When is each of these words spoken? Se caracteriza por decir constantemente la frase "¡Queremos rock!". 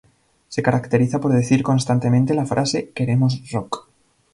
Se 0.47 0.63
caracteriza 0.63 1.19
por 1.21 1.31
decir 1.31 1.61
constantemente 1.61 2.33
la 2.33 2.47
frase 2.47 2.89
"¡Queremos 2.89 3.39
rock!". 3.51 3.87